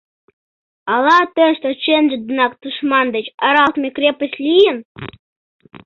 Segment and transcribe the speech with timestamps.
[0.93, 4.77] Ала тыште чынже денак тушман деч аралалтме крепость лийын?